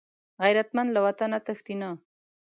غیرتمند 0.41 0.89
له 0.95 0.99
وطنه 1.05 1.37
تښتي 1.45 1.75
نه 1.81 1.89